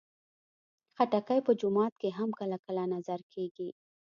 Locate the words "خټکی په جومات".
0.95-1.93